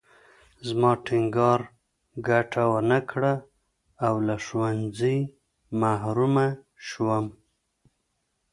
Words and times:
زما 0.67 0.91
ټینګار 1.05 1.61
ګټه 2.27 2.63
ونه 2.71 2.99
کړه 3.09 3.33
او 4.05 4.15
له 4.27 4.35
ښوونځي 4.45 5.17
محرومه 5.79 6.47
شوم 6.87 7.25